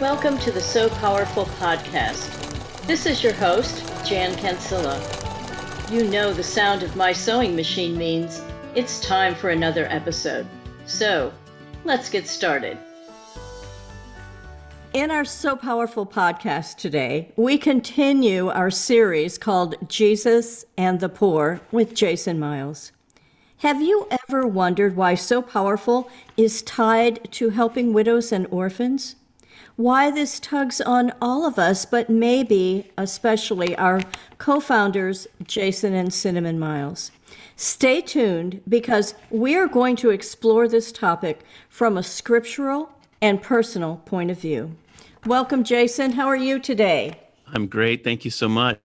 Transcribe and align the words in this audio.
Welcome 0.00 0.36
to 0.40 0.52
the 0.52 0.60
Sew 0.60 0.90
Powerful 0.90 1.46
podcast. 1.46 2.28
This 2.86 3.06
is 3.06 3.24
your 3.24 3.32
host, 3.32 3.82
Jan 4.04 4.36
Cancilla. 4.36 5.00
You 5.90 6.06
know 6.10 6.34
the 6.34 6.42
sound 6.42 6.82
of 6.82 6.96
my 6.96 7.14
sewing 7.14 7.56
machine 7.56 7.96
means 7.96 8.42
it's 8.74 9.00
time 9.00 9.34
for 9.34 9.48
another 9.48 9.86
episode. 9.86 10.46
So, 10.84 11.32
let's 11.84 12.10
get 12.10 12.28
started. 12.28 12.76
In 14.92 15.10
our 15.10 15.24
Sew 15.24 15.56
Powerful 15.56 16.04
podcast 16.04 16.76
today, 16.76 17.32
we 17.34 17.56
continue 17.56 18.48
our 18.48 18.70
series 18.70 19.38
called 19.38 19.76
Jesus 19.88 20.66
and 20.76 21.00
the 21.00 21.08
Poor 21.08 21.62
with 21.72 21.94
Jason 21.94 22.38
Miles. 22.38 22.92
Have 23.60 23.80
you 23.80 24.06
ever 24.28 24.46
wondered 24.46 24.94
why 24.94 25.14
Sew 25.14 25.40
Powerful 25.40 26.10
is 26.36 26.60
tied 26.60 27.32
to 27.32 27.48
helping 27.48 27.94
widows 27.94 28.30
and 28.30 28.46
orphans? 28.50 29.16
Why 29.76 30.10
this 30.10 30.40
tugs 30.40 30.80
on 30.80 31.12
all 31.20 31.46
of 31.46 31.58
us, 31.58 31.84
but 31.84 32.08
maybe 32.08 32.90
especially 32.96 33.76
our 33.76 34.00
co 34.38 34.60
founders, 34.60 35.26
Jason 35.46 35.94
and 35.94 36.12
Cinnamon 36.12 36.58
Miles? 36.58 37.10
Stay 37.56 38.00
tuned 38.00 38.60
because 38.68 39.14
we 39.30 39.54
are 39.54 39.66
going 39.66 39.96
to 39.96 40.10
explore 40.10 40.68
this 40.68 40.92
topic 40.92 41.40
from 41.68 41.96
a 41.96 42.02
scriptural 42.02 42.90
and 43.20 43.42
personal 43.42 43.96
point 44.04 44.30
of 44.30 44.38
view. 44.38 44.76
Welcome, 45.24 45.64
Jason. 45.64 46.12
How 46.12 46.26
are 46.26 46.36
you 46.36 46.58
today? 46.58 47.18
I'm 47.46 47.66
great. 47.66 48.04
Thank 48.04 48.24
you 48.24 48.30
so 48.30 48.48
much. 48.48 48.78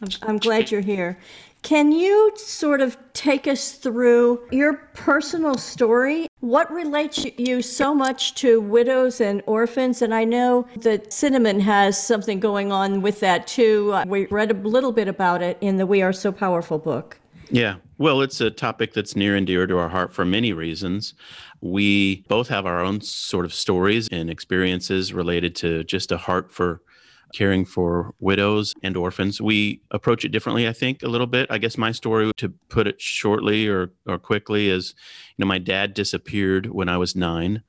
I'm, 0.00 0.08
I'm 0.22 0.38
glad 0.38 0.70
you're 0.70 0.80
here. 0.80 1.18
Can 1.64 1.92
you 1.92 2.30
sort 2.36 2.82
of 2.82 2.98
take 3.14 3.48
us 3.48 3.72
through 3.72 4.46
your 4.52 4.74
personal 4.92 5.56
story? 5.56 6.28
What 6.40 6.70
relates 6.70 7.24
you 7.38 7.62
so 7.62 7.94
much 7.94 8.34
to 8.34 8.60
widows 8.60 9.18
and 9.18 9.42
orphans? 9.46 10.02
And 10.02 10.14
I 10.14 10.24
know 10.24 10.66
that 10.80 11.10
Cinnamon 11.10 11.60
has 11.60 11.96
something 12.00 12.38
going 12.38 12.70
on 12.70 13.00
with 13.00 13.20
that 13.20 13.46
too. 13.46 13.94
Uh, 13.94 14.04
we 14.06 14.26
read 14.26 14.50
a 14.50 14.54
little 14.54 14.92
bit 14.92 15.08
about 15.08 15.40
it 15.40 15.56
in 15.62 15.78
the 15.78 15.86
We 15.86 16.02
Are 16.02 16.12
Sew 16.12 16.32
Powerful 16.32 16.78
book. 16.78 17.18
Yeah. 17.50 17.76
Well, 17.96 18.20
it's 18.20 18.42
a 18.42 18.50
topic 18.50 18.92
that's 18.92 19.16
near 19.16 19.34
and 19.34 19.46
dear 19.46 19.66
to 19.66 19.78
our 19.78 19.88
heart 19.88 20.12
for 20.12 20.26
many 20.26 20.52
reasons. 20.52 21.14
We 21.62 22.26
both 22.28 22.48
have 22.48 22.66
our 22.66 22.82
own 22.82 23.00
sort 23.00 23.46
of 23.46 23.54
stories 23.54 24.06
and 24.12 24.28
experiences 24.28 25.14
related 25.14 25.56
to 25.56 25.82
just 25.84 26.12
a 26.12 26.18
heart 26.18 26.52
for 26.52 26.82
caring 27.32 27.64
for 27.64 28.14
widows 28.20 28.74
and 28.82 28.96
orphans. 28.96 29.40
We 29.40 29.80
approach 29.90 30.24
it 30.24 30.30
differently, 30.30 30.68
I 30.68 30.72
think, 30.72 31.02
a 31.02 31.08
little 31.08 31.26
bit. 31.26 31.46
I 31.50 31.58
guess 31.58 31.78
my 31.78 31.92
story, 31.92 32.30
to 32.36 32.48
put 32.68 32.86
it 32.86 33.00
shortly 33.00 33.68
or, 33.68 33.92
or 34.06 34.18
quickly, 34.18 34.68
is 34.68 34.94
you 35.36 35.44
know, 35.44 35.48
my 35.48 35.58
dad 35.58 35.94
disappeared 35.94 36.66
when 36.66 36.88
I 36.88 36.98
was 36.98 37.16
nine. 37.16 37.62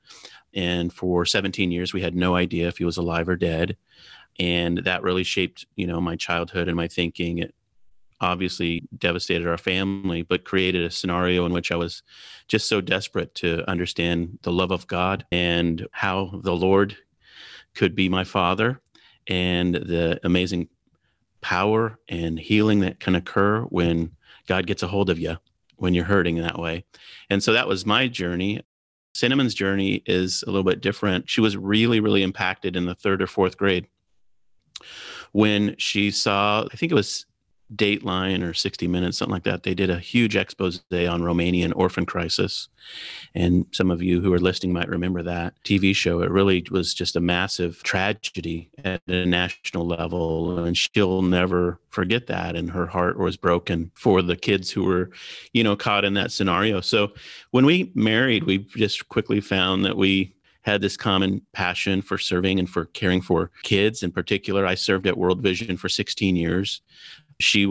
And 0.54 0.92
for 0.92 1.24
17 1.24 1.70
years, 1.70 1.92
we 1.92 2.00
had 2.00 2.14
no 2.14 2.34
idea 2.34 2.68
if 2.68 2.78
he 2.78 2.84
was 2.84 2.96
alive 2.96 3.28
or 3.28 3.36
dead. 3.36 3.76
And 4.38 4.78
that 4.78 5.02
really 5.02 5.24
shaped, 5.24 5.66
you 5.76 5.86
know, 5.86 6.00
my 6.00 6.16
childhood 6.16 6.68
and 6.68 6.76
my 6.76 6.88
thinking. 6.88 7.38
It 7.38 7.54
obviously 8.20 8.88
devastated 8.96 9.46
our 9.46 9.58
family, 9.58 10.22
but 10.22 10.44
created 10.44 10.84
a 10.84 10.90
scenario 10.90 11.44
in 11.44 11.52
which 11.52 11.70
I 11.70 11.76
was 11.76 12.02
just 12.48 12.68
so 12.68 12.80
desperate 12.80 13.34
to 13.36 13.68
understand 13.68 14.38
the 14.42 14.52
love 14.52 14.70
of 14.70 14.86
God 14.86 15.26
and 15.30 15.86
how 15.92 16.40
the 16.42 16.54
Lord 16.54 16.96
could 17.74 17.94
be 17.94 18.08
my 18.08 18.24
father 18.24 18.80
and 19.28 19.74
the 19.74 20.20
amazing 20.24 20.68
power 21.40 21.98
and 22.08 22.38
healing 22.38 22.80
that 22.80 23.00
can 23.00 23.14
occur 23.14 23.62
when 23.62 24.16
God 24.46 24.66
gets 24.66 24.82
a 24.82 24.88
hold 24.88 25.10
of 25.10 25.18
you 25.18 25.36
when 25.76 25.94
you're 25.94 26.04
hurting 26.04 26.36
in 26.36 26.42
that 26.42 26.58
way. 26.58 26.84
And 27.30 27.42
so 27.42 27.52
that 27.52 27.68
was 27.68 27.84
my 27.84 28.08
journey. 28.08 28.62
Cinnamon's 29.14 29.54
journey 29.54 30.02
is 30.06 30.42
a 30.42 30.46
little 30.46 30.64
bit 30.64 30.80
different. 30.80 31.28
She 31.28 31.40
was 31.40 31.56
really, 31.56 32.00
really 32.00 32.22
impacted 32.22 32.76
in 32.76 32.86
the 32.86 32.94
third 32.94 33.22
or 33.22 33.26
fourth 33.26 33.56
grade 33.56 33.86
when 35.32 35.74
she 35.78 36.10
saw, 36.10 36.66
I 36.70 36.76
think 36.76 36.92
it 36.92 36.96
was 36.96 37.26
Dateline 37.74 38.42
or 38.42 38.54
60 38.54 38.86
Minutes, 38.86 39.18
something 39.18 39.32
like 39.32 39.42
that. 39.44 39.64
They 39.64 39.74
did 39.74 39.90
a 39.90 39.98
huge 39.98 40.36
expose 40.36 40.82
on 40.92 41.22
Romanian 41.22 41.72
orphan 41.74 42.06
crisis. 42.06 42.68
And 43.34 43.66
some 43.72 43.90
of 43.90 44.02
you 44.02 44.20
who 44.20 44.32
are 44.32 44.38
listening 44.38 44.72
might 44.72 44.88
remember 44.88 45.22
that 45.22 45.54
TV 45.64 45.94
show. 45.94 46.22
It 46.22 46.30
really 46.30 46.64
was 46.70 46.94
just 46.94 47.16
a 47.16 47.20
massive 47.20 47.82
tragedy 47.82 48.70
at 48.84 49.02
a 49.08 49.26
national 49.26 49.86
level. 49.86 50.58
And 50.64 50.76
she'll 50.76 51.22
never 51.22 51.80
forget 51.90 52.28
that. 52.28 52.54
And 52.54 52.70
her 52.70 52.86
heart 52.86 53.18
was 53.18 53.36
broken 53.36 53.90
for 53.94 54.22
the 54.22 54.36
kids 54.36 54.70
who 54.70 54.84
were, 54.84 55.10
you 55.52 55.64
know, 55.64 55.76
caught 55.76 56.04
in 56.04 56.14
that 56.14 56.32
scenario. 56.32 56.80
So 56.80 57.12
when 57.50 57.66
we 57.66 57.90
married, 57.94 58.44
we 58.44 58.58
just 58.58 59.08
quickly 59.08 59.40
found 59.40 59.84
that 59.84 59.96
we 59.96 60.34
had 60.62 60.80
this 60.80 60.96
common 60.96 61.40
passion 61.52 62.02
for 62.02 62.18
serving 62.18 62.58
and 62.58 62.68
for 62.68 62.86
caring 62.86 63.20
for 63.20 63.52
kids 63.62 64.02
in 64.02 64.10
particular. 64.10 64.66
I 64.66 64.74
served 64.74 65.06
at 65.06 65.16
World 65.16 65.40
Vision 65.40 65.76
for 65.76 65.88
16 65.88 66.34
years. 66.34 66.82
She 67.40 67.70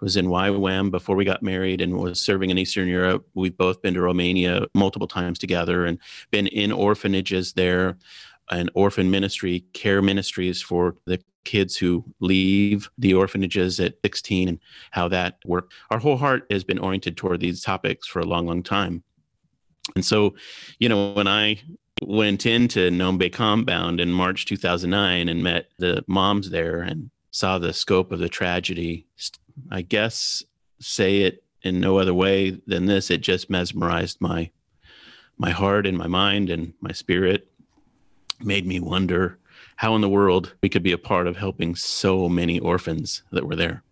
was 0.00 0.16
in 0.16 0.26
YWAM 0.26 0.90
before 0.90 1.16
we 1.16 1.24
got 1.24 1.42
married 1.42 1.80
and 1.80 1.98
was 1.98 2.20
serving 2.20 2.50
in 2.50 2.58
Eastern 2.58 2.88
Europe. 2.88 3.26
We've 3.34 3.56
both 3.56 3.82
been 3.82 3.94
to 3.94 4.00
Romania 4.00 4.66
multiple 4.74 5.08
times 5.08 5.38
together 5.38 5.84
and 5.84 5.98
been 6.30 6.46
in 6.46 6.72
orphanages 6.72 7.52
there 7.52 7.98
and 8.50 8.70
orphan 8.74 9.10
ministry, 9.10 9.64
care 9.72 10.02
ministries 10.02 10.60
for 10.62 10.96
the 11.04 11.20
kids 11.44 11.76
who 11.76 12.04
leave 12.20 12.90
the 12.98 13.14
orphanages 13.14 13.80
at 13.80 13.94
16 14.04 14.48
and 14.48 14.58
how 14.90 15.08
that 15.08 15.38
worked. 15.44 15.72
Our 15.90 15.98
whole 15.98 16.16
heart 16.16 16.46
has 16.50 16.64
been 16.64 16.78
oriented 16.78 17.16
toward 17.16 17.40
these 17.40 17.62
topics 17.62 18.06
for 18.06 18.20
a 18.20 18.26
long, 18.26 18.46
long 18.46 18.62
time. 18.62 19.02
And 19.94 20.04
so, 20.04 20.34
you 20.78 20.88
know, 20.88 21.12
when 21.12 21.26
I 21.26 21.60
went 22.02 22.46
into 22.46 22.90
Nombe 22.90 23.32
Compound 23.32 24.00
in 24.00 24.10
March 24.10 24.46
2009 24.46 25.28
and 25.28 25.42
met 25.42 25.70
the 25.78 26.04
moms 26.06 26.50
there 26.50 26.80
and 26.80 27.10
saw 27.30 27.58
the 27.58 27.72
scope 27.72 28.12
of 28.12 28.18
the 28.18 28.28
tragedy. 28.28 29.06
I 29.70 29.82
guess 29.82 30.42
say 30.80 31.22
it 31.22 31.44
in 31.62 31.80
no 31.80 31.98
other 31.98 32.14
way 32.14 32.60
than 32.66 32.86
this. 32.86 33.10
It 33.10 33.20
just 33.20 33.50
mesmerized 33.50 34.20
my 34.20 34.50
my 35.38 35.50
heart 35.50 35.86
and 35.86 35.96
my 35.96 36.06
mind 36.06 36.50
and 36.50 36.74
my 36.80 36.92
spirit. 36.92 37.50
Made 38.40 38.66
me 38.66 38.78
wonder 38.78 39.38
how 39.76 39.94
in 39.94 40.02
the 40.02 40.08
world 40.08 40.54
we 40.62 40.68
could 40.68 40.82
be 40.82 40.92
a 40.92 40.98
part 40.98 41.26
of 41.26 41.36
helping 41.36 41.74
so 41.74 42.28
many 42.28 42.58
orphans 42.58 43.22
that 43.32 43.46
were 43.46 43.56
there. 43.56 43.82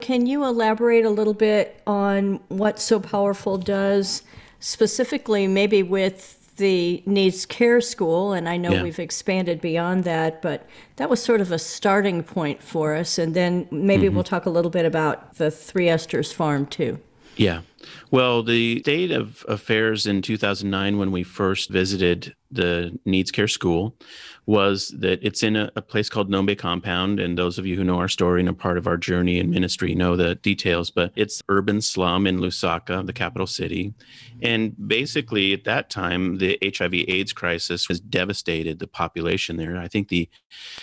Can 0.00 0.26
you 0.26 0.44
elaborate 0.44 1.04
a 1.04 1.10
little 1.10 1.34
bit 1.34 1.82
on 1.86 2.40
what 2.48 2.80
Sew 2.80 3.00
Powerful 3.00 3.58
does, 3.58 4.22
specifically 4.58 5.46
maybe 5.46 5.82
with 5.82 6.39
the 6.60 7.02
needs 7.06 7.46
care 7.46 7.80
school, 7.80 8.32
and 8.32 8.48
I 8.48 8.56
know 8.56 8.72
yeah. 8.72 8.82
we've 8.82 8.98
expanded 8.98 9.60
beyond 9.60 10.04
that, 10.04 10.42
but 10.42 10.66
that 10.96 11.10
was 11.10 11.20
sort 11.20 11.40
of 11.40 11.50
a 11.50 11.58
starting 11.58 12.22
point 12.22 12.62
for 12.62 12.94
us. 12.94 13.18
And 13.18 13.34
then 13.34 13.66
maybe 13.70 14.06
mm-hmm. 14.06 14.14
we'll 14.14 14.24
talk 14.24 14.46
a 14.46 14.50
little 14.50 14.70
bit 14.70 14.84
about 14.84 15.36
the 15.36 15.50
Three 15.50 15.86
Esthers 15.86 16.32
farm 16.32 16.66
too. 16.66 17.00
Yeah. 17.40 17.62
Well, 18.10 18.42
the 18.42 18.80
state 18.80 19.10
of 19.10 19.46
affairs 19.48 20.06
in 20.06 20.20
2009, 20.20 20.98
when 20.98 21.10
we 21.10 21.22
first 21.22 21.70
visited 21.70 22.34
the 22.50 22.98
Needs 23.06 23.30
Care 23.30 23.48
School, 23.48 23.96
was 24.44 24.88
that 24.98 25.20
it's 25.22 25.42
in 25.42 25.56
a, 25.56 25.70
a, 25.74 25.80
place 25.80 26.10
called 26.10 26.28
Nome 26.28 26.54
Compound. 26.54 27.18
And 27.18 27.38
those 27.38 27.58
of 27.58 27.64
you 27.64 27.76
who 27.76 27.84
know 27.84 27.98
our 27.98 28.08
story 28.08 28.40
and 28.40 28.48
are 28.50 28.52
part 28.52 28.76
of 28.76 28.86
our 28.86 28.98
journey 28.98 29.38
in 29.38 29.48
ministry 29.48 29.94
know 29.94 30.16
the 30.16 30.34
details, 30.34 30.90
but 30.90 31.12
it's 31.16 31.42
urban 31.48 31.80
slum 31.80 32.26
in 32.26 32.40
Lusaka, 32.40 33.06
the 33.06 33.12
capital 33.14 33.46
city. 33.46 33.94
And 34.42 34.74
basically, 34.86 35.54
at 35.54 35.64
that 35.64 35.88
time, 35.88 36.36
the 36.36 36.58
HIV 36.62 36.92
AIDS 37.08 37.32
crisis 37.32 37.86
has 37.86 38.00
devastated 38.00 38.80
the 38.80 38.86
population 38.86 39.56
there. 39.56 39.78
I 39.78 39.88
think 39.88 40.08
the, 40.08 40.28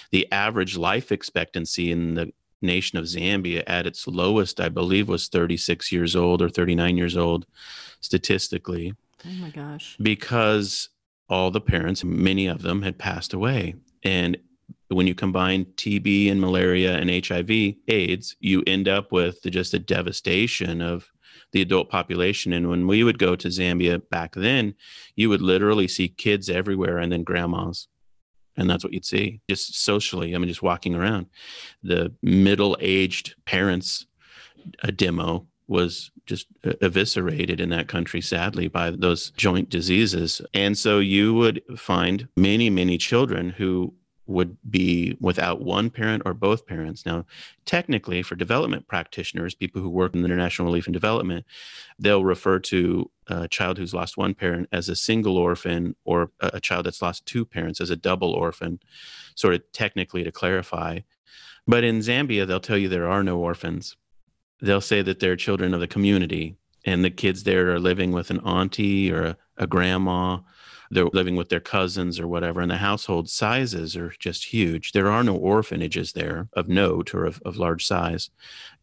the 0.09 0.31
average 0.31 0.75
life 0.75 1.11
expectancy 1.11 1.91
in 1.91 2.15
the 2.15 2.33
nation 2.61 2.97
of 2.97 3.05
Zambia 3.05 3.63
at 3.67 3.87
its 3.87 4.07
lowest, 4.07 4.59
I 4.59 4.69
believe, 4.69 5.07
was 5.07 5.27
36 5.27 5.91
years 5.91 6.15
old 6.15 6.41
or 6.41 6.49
39 6.49 6.97
years 6.97 7.17
old 7.17 7.45
statistically. 8.01 8.93
Oh 9.25 9.33
my 9.41 9.49
gosh. 9.49 9.97
Because 10.01 10.89
all 11.29 11.51
the 11.51 11.61
parents, 11.61 12.03
many 12.03 12.47
of 12.47 12.61
them 12.61 12.81
had 12.81 12.97
passed 12.97 13.33
away. 13.33 13.75
And 14.03 14.37
when 14.89 15.07
you 15.07 15.15
combine 15.15 15.65
TB 15.65 16.31
and 16.31 16.39
malaria 16.39 16.97
and 16.97 17.09
HIV 17.09 17.75
AIDS, 17.87 18.35
you 18.39 18.63
end 18.65 18.87
up 18.87 19.11
with 19.11 19.41
just 19.43 19.73
a 19.73 19.79
devastation 19.79 20.81
of 20.81 21.09
the 21.51 21.61
adult 21.61 21.89
population. 21.89 22.53
And 22.53 22.69
when 22.69 22.87
we 22.87 23.03
would 23.03 23.19
go 23.19 23.35
to 23.35 23.47
Zambia 23.47 24.01
back 24.09 24.35
then, 24.35 24.75
you 25.15 25.29
would 25.29 25.41
literally 25.41 25.87
see 25.87 26.07
kids 26.07 26.49
everywhere 26.49 26.97
and 26.99 27.11
then 27.11 27.23
grandmas. 27.23 27.87
And 28.57 28.69
that's 28.69 28.83
what 28.83 28.93
you'd 28.93 29.05
see 29.05 29.39
just 29.49 29.79
socially. 29.79 30.33
I 30.33 30.37
mean, 30.37 30.47
just 30.47 30.63
walking 30.63 30.95
around. 30.95 31.27
The 31.83 32.13
middle 32.21 32.77
aged 32.79 33.35
parents 33.45 34.05
a 34.83 34.91
demo 34.91 35.47
was 35.67 36.11
just 36.25 36.47
eviscerated 36.81 37.59
in 37.59 37.69
that 37.69 37.87
country, 37.87 38.21
sadly, 38.21 38.67
by 38.67 38.91
those 38.91 39.31
joint 39.31 39.69
diseases. 39.69 40.41
And 40.53 40.77
so 40.77 40.99
you 40.99 41.33
would 41.33 41.61
find 41.77 42.27
many, 42.35 42.69
many 42.69 42.97
children 42.97 43.49
who 43.49 43.93
would 44.27 44.57
be 44.69 45.17
without 45.19 45.61
one 45.61 45.89
parent 45.89 46.23
or 46.25 46.33
both 46.33 46.67
parents. 46.67 47.05
Now, 47.05 47.25
technically, 47.65 48.21
for 48.21 48.35
development 48.35 48.87
practitioners, 48.87 49.55
people 49.55 49.81
who 49.81 49.89
work 49.89 50.13
in 50.13 50.23
international 50.23 50.67
relief 50.67 50.85
and 50.85 50.93
development, 50.93 51.45
they'll 51.97 52.23
refer 52.23 52.59
to 52.59 53.09
a 53.27 53.47
child 53.47 53.77
who's 53.77 53.93
lost 53.93 54.17
one 54.17 54.33
parent 54.33 54.67
as 54.71 54.89
a 54.89 54.95
single 54.95 55.37
orphan 55.37 55.95
or 56.05 56.31
a 56.39 56.59
child 56.59 56.85
that's 56.85 57.01
lost 57.01 57.25
two 57.25 57.45
parents 57.45 57.81
as 57.81 57.89
a 57.89 57.95
double 57.95 58.31
orphan, 58.31 58.79
sort 59.35 59.53
of 59.53 59.63
technically 59.71 60.23
to 60.23 60.31
clarify. 60.31 60.99
But 61.65 61.83
in 61.83 61.99
Zambia, 61.99 62.45
they'll 62.47 62.59
tell 62.59 62.77
you 62.77 62.87
there 62.87 63.09
are 63.09 63.23
no 63.23 63.39
orphans. 63.39 63.97
They'll 64.61 64.81
say 64.81 65.01
that 65.01 65.19
they're 65.19 65.35
children 65.35 65.73
of 65.73 65.79
the 65.79 65.87
community, 65.87 66.57
and 66.85 67.03
the 67.03 67.09
kids 67.09 67.43
there 67.43 67.71
are 67.73 67.79
living 67.79 68.11
with 68.11 68.29
an 68.29 68.39
auntie 68.39 69.11
or 69.11 69.23
a, 69.23 69.37
a 69.57 69.67
grandma 69.67 70.39
they're 70.89 71.05
living 71.13 71.35
with 71.35 71.49
their 71.49 71.59
cousins 71.59 72.19
or 72.19 72.27
whatever, 72.27 72.61
and 72.61 72.71
the 72.71 72.77
household 72.77 73.29
sizes 73.29 73.95
are 73.95 74.13
just 74.19 74.45
huge. 74.45 74.91
There 74.91 75.11
are 75.11 75.23
no 75.23 75.35
orphanages 75.35 76.13
there 76.13 76.47
of 76.53 76.67
note 76.67 77.13
or 77.13 77.25
of, 77.25 77.41
of 77.45 77.57
large 77.57 77.85
size. 77.85 78.29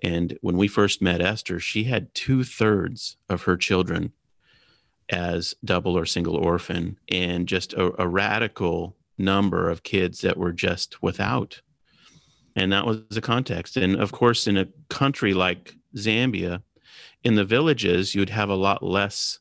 And 0.02 0.38
when 0.40 0.56
we 0.56 0.68
first 0.68 1.00
met 1.00 1.20
Esther, 1.20 1.58
she 1.60 1.84
had 1.84 2.14
two 2.14 2.44
thirds 2.44 3.16
of 3.28 3.42
her 3.42 3.56
children 3.56 4.12
as 5.10 5.54
double 5.64 5.96
or 5.98 6.06
single 6.06 6.36
orphan, 6.36 6.98
and 7.10 7.46
just 7.46 7.72
a, 7.74 8.00
a 8.00 8.08
radical 8.08 8.96
number 9.18 9.68
of 9.68 9.82
kids 9.82 10.20
that 10.22 10.36
were 10.36 10.52
just 10.52 11.02
without. 11.02 11.60
And 12.56 12.72
that 12.72 12.86
was 12.86 13.02
the 13.10 13.20
context. 13.20 13.76
And 13.76 13.96
of 13.96 14.12
course, 14.12 14.46
in 14.46 14.56
a 14.56 14.68
country 14.88 15.34
like 15.34 15.74
Zambia, 15.96 16.62
in 17.22 17.34
the 17.34 17.44
villages, 17.44 18.14
you'd 18.14 18.30
have 18.30 18.48
a 18.48 18.54
lot 18.54 18.82
less 18.82 19.40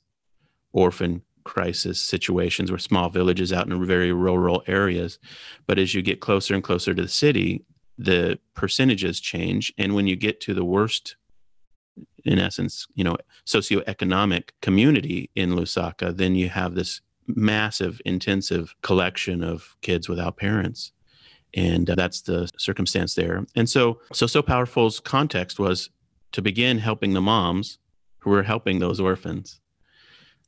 orphan 0.71 1.21
crisis 1.43 2.01
situations 2.01 2.71
or 2.71 2.77
small 2.77 3.09
villages 3.09 3.51
out 3.53 3.67
in 3.67 3.85
very 3.85 4.11
rural 4.11 4.63
areas. 4.67 5.19
But 5.67 5.79
as 5.79 5.93
you 5.93 6.01
get 6.01 6.19
closer 6.19 6.53
and 6.53 6.63
closer 6.63 6.93
to 6.93 7.01
the 7.01 7.07
city, 7.07 7.65
the 7.97 8.39
percentages 8.53 9.19
change. 9.19 9.73
And 9.77 9.95
when 9.95 10.07
you 10.07 10.15
get 10.15 10.41
to 10.41 10.53
the 10.53 10.65
worst, 10.65 11.15
in 12.25 12.39
essence, 12.39 12.87
you 12.95 13.03
know, 13.03 13.17
socioeconomic 13.45 14.49
community 14.61 15.29
in 15.35 15.51
Lusaka, 15.51 16.15
then 16.15 16.35
you 16.35 16.49
have 16.49 16.75
this 16.75 17.01
massive, 17.27 18.01
intensive 18.05 18.75
collection 18.81 19.43
of 19.43 19.75
kids 19.81 20.09
without 20.09 20.37
parents. 20.37 20.91
And 21.53 21.89
uh, 21.89 21.95
that's 21.95 22.21
the 22.21 22.49
circumstance 22.57 23.13
there. 23.15 23.45
And 23.55 23.69
so, 23.69 23.99
so, 24.11 24.25
Sew 24.25 24.41
Powerful's 24.41 24.99
context 24.99 25.59
was 25.59 25.89
to 26.31 26.41
begin 26.41 26.79
helping 26.79 27.13
the 27.13 27.21
moms 27.21 27.77
who 28.19 28.31
were 28.31 28.43
helping 28.43 28.79
those 28.79 28.99
orphans 28.99 29.59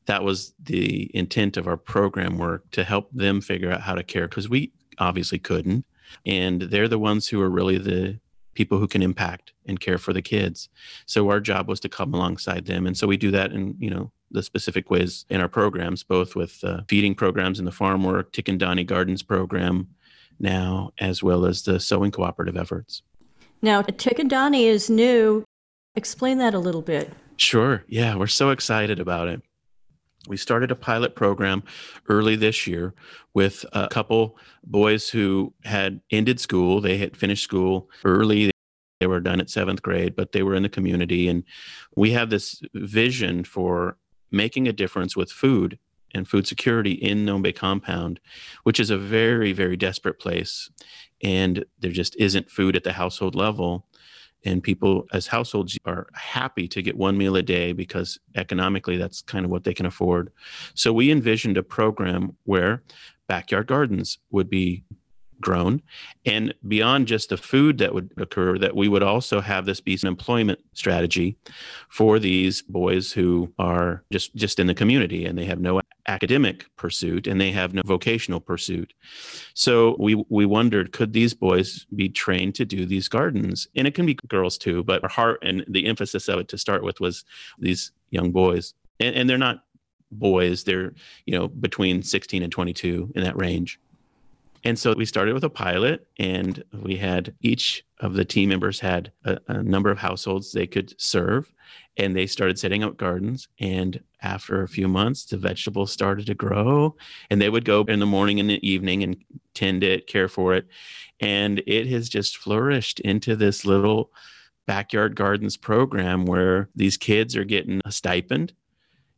that 0.06 0.24
was 0.24 0.54
the 0.62 1.10
intent 1.16 1.58
of 1.58 1.68
our 1.68 1.78
program 1.78 2.38
work 2.38 2.70
to 2.72 2.84
help 2.84 3.10
them 3.12 3.42
figure 3.42 3.72
out 3.72 3.82
how 3.82 3.96
to 3.96 4.04
care 4.04 4.28
because 4.28 4.50
we 4.50 4.72
obviously 5.00 5.40
couldn't. 5.40 5.86
And 6.26 6.62
they're 6.64 6.88
the 6.88 7.00
ones 7.00 7.28
who 7.28 7.42
are 7.42 7.50
really 7.50 7.78
the 7.78 8.20
people 8.54 8.80
who 8.80 8.88
can 8.88 9.02
impact 9.02 9.54
and 9.66 9.80
care 9.80 9.98
for 9.98 10.14
the 10.14 10.22
kids. 10.22 10.70
So 11.06 11.30
our 11.30 11.40
job 11.40 11.68
was 11.68 11.80
to 11.82 11.90
come 11.90 12.14
alongside 12.14 12.66
them. 12.66 12.88
And 12.88 12.98
so 12.98 13.06
we 13.06 13.18
do 13.18 13.32
that 13.32 13.52
in 13.52 13.76
you 13.80 13.90
know 13.90 14.12
the 14.32 14.42
specific 14.42 14.90
ways 14.90 15.26
in 15.30 15.40
our 15.40 15.48
programs 15.48 16.04
both 16.04 16.36
with 16.36 16.64
uh, 16.64 16.82
feeding 16.88 17.14
programs 17.14 17.60
in 17.60 17.66
the 17.66 17.72
farm 17.72 18.04
work 18.04 18.34
tikindani 18.34 18.86
gardens 18.86 19.22
program 19.22 19.88
now 20.40 20.92
as 20.98 21.22
well 21.22 21.46
as 21.46 21.62
the 21.64 21.80
sewing 21.80 22.12
cooperative 22.12 22.58
efforts. 22.58 23.04
Now 23.62 23.82
tikindani 23.82 24.64
is 24.64 24.90
new. 24.90 25.46
Explain 25.96 26.40
that 26.40 26.54
a 26.54 26.60
little 26.60 26.82
bit. 26.82 27.12
Sure. 27.38 27.84
Yeah 27.88 28.16
we're 28.16 28.28
so 28.28 28.50
excited 28.50 29.00
about 29.00 29.28
it 29.28 29.42
we 30.28 30.38
started 30.38 30.72
a 30.72 30.76
pilot 30.76 31.16
program 31.16 31.64
early 32.10 32.36
this 32.36 32.68
year 32.68 32.94
with 33.34 33.66
a 33.74 33.88
couple 33.88 34.38
boys 34.64 35.10
who 35.10 35.54
had 35.64 36.02
ended 36.12 36.40
school. 36.40 36.82
They 36.82 36.98
had 36.98 37.16
finished 37.18 37.44
school 37.44 37.90
early. 38.04 38.52
They 39.00 39.08
were 39.08 39.20
done 39.20 39.42
at 39.42 39.50
seventh 39.50 39.82
grade, 39.82 40.16
but 40.16 40.32
they 40.32 40.44
were 40.44 40.56
in 40.56 40.64
the 40.64 40.70
community. 40.70 41.28
And 41.28 41.44
we 41.96 42.12
have 42.12 42.30
this 42.30 42.62
vision 42.74 43.44
for 43.44 43.98
making 44.32 44.68
a 44.68 44.74
difference 44.74 45.16
with 45.16 45.32
food 45.32 45.78
and 46.14 46.28
food 46.28 46.48
security 46.48 46.94
in 46.94 47.26
Nombe 47.26 47.54
compound, 47.56 48.20
which 48.64 48.80
is 48.80 48.90
a 48.90 48.98
very, 48.98 49.52
very 49.52 49.76
desperate 49.76 50.20
place. 50.20 50.70
And 51.22 51.66
there 51.80 51.92
just 51.92 52.16
isn't 52.18 52.50
food 52.50 52.76
at 52.76 52.84
the 52.84 52.94
household 52.94 53.36
level 53.36 53.86
and 54.46 54.64
people 54.64 55.08
as 55.12 55.28
households 55.28 55.78
are 55.86 56.08
happy 56.14 56.68
to 56.68 56.82
get 56.82 56.96
one 56.96 57.18
meal 57.18 57.36
a 57.36 57.42
day 57.44 57.74
because 57.74 58.20
economically 58.36 58.96
that's 58.98 59.22
kind 59.22 59.44
of 59.44 59.52
what 59.52 59.64
they 59.64 59.74
can 59.74 59.86
afford. 59.86 60.32
So 60.76 60.94
we 60.94 61.12
envisioned 61.12 61.58
a 61.58 61.64
program 61.64 62.36
where 62.44 62.84
backyard 63.28 63.68
gardens 63.68 64.20
would 64.30 64.50
be 64.50 64.84
grown. 65.46 65.80
And 66.26 66.56
beyond 66.68 67.08
just 67.08 67.30
the 67.30 67.38
food 67.38 67.78
that 67.78 67.94
would 67.94 68.12
occur 68.18 68.58
that 68.58 68.76
we 68.76 68.88
would 68.88 69.04
also 69.04 69.42
have 69.42 69.68
this 69.68 69.80
be 69.80 69.94
an 70.02 70.08
employment 70.08 70.60
strategy 70.74 71.38
for 71.88 72.18
these 72.18 72.64
boys 72.64 73.12
who 73.12 73.54
are 73.60 74.04
just 74.12 74.36
just 74.36 74.60
in 74.60 74.66
the 74.66 74.74
community 74.74 75.24
and 75.24 75.38
they 75.38 75.46
have 75.46 75.60
no 75.60 75.82
academic 76.08 76.66
pursuit 76.78 77.28
and 77.28 77.40
they 77.40 77.52
have 77.52 77.76
no 77.76 77.84
vocational 77.86 78.40
pursuit. 78.40 78.92
So 79.54 79.96
we 80.00 80.16
we 80.30 80.48
wondered 80.48 80.92
could 80.92 81.14
these 81.14 81.36
boys 81.36 81.86
be 81.96 82.10
trained 82.10 82.56
to 82.56 82.66
do 82.66 82.88
these 82.88 83.08
gardens? 83.08 83.68
And 83.76 83.88
it 83.88 83.94
can 83.94 84.08
be 84.08 84.16
girls 84.28 84.58
too 84.58 84.84
but 84.84 85.04
our 85.04 85.10
heart 85.10 85.40
and 85.44 85.64
the 85.68 85.86
emphasis 85.86 86.28
of 86.28 86.40
it 86.40 86.48
to 86.48 86.58
start 86.58 86.84
with 86.84 87.00
was 87.00 87.24
these 87.60 87.92
young 88.10 88.32
boys. 88.32 88.74
And, 89.00 89.16
and 89.16 89.30
they're 89.30 89.38
not 89.38 89.64
boys. 90.12 90.64
They're 90.64 90.96
you 91.28 91.38
know 91.38 91.48
between 91.48 92.02
16 92.02 92.42
and 92.42 92.52
22 92.52 93.12
in 93.14 93.24
that 93.24 93.38
range 93.38 93.80
and 94.66 94.80
so 94.80 94.96
we 94.96 95.06
started 95.06 95.36
with 95.36 95.44
a 95.44 95.50
pilot, 95.50 96.08
and 96.18 96.64
we 96.74 96.98
had 96.98 97.36
each 97.40 97.86
of 98.00 98.16
the 98.16 98.26
team 98.26 98.50
members 98.50 98.80
had 98.80 99.12
a, 99.24 99.38
a, 99.48 99.62
number 99.62 99.92
of 99.92 100.00
households 100.00 100.52
they 100.52 100.66
could 100.66 101.00
serve, 101.00 101.54
and 101.98 102.16
they 102.16 102.26
started 102.26 102.58
setting 102.58 102.84
up 102.84 102.98
gardens. 102.98 103.48
And 103.60 104.02
after 104.24 104.64
a 104.64 104.68
few 104.68 104.88
months, 104.88 105.24
the 105.26 105.38
vegetables 105.38 105.92
started 105.92 106.26
to 106.26 106.34
grow, 106.34 106.96
and 107.30 107.40
they 107.40 107.50
would 107.50 107.64
go 107.64 107.84
in 107.84 108.00
the 108.00 108.08
morning 108.08 108.40
and 108.40 108.50
the 108.50 108.68
evening 108.68 109.04
and 109.04 109.18
tend 109.54 109.84
it, 109.84 110.08
care 110.08 110.28
for 110.28 110.56
it, 110.56 110.66
and 111.20 111.62
it 111.68 111.86
has 111.88 112.10
just 112.10 112.38
flourished 112.38 113.00
into 113.02 113.36
this 113.36 113.66
little 113.66 114.12
backyard 114.66 115.16
gardens 115.16 115.58
program 115.58 116.26
where 116.26 116.70
these 116.76 116.98
kids 116.98 117.36
are 117.36 117.46
getting 117.46 117.82
a 117.86 117.92
stipend 117.92 118.52